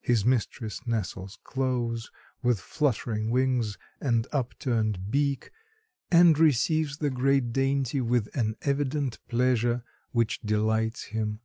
[0.00, 2.10] His mistress nestles close,
[2.42, 5.52] with fluttering wings and upturned beak,
[6.10, 11.42] and receives the great dainty with an evident pleasure which delights him.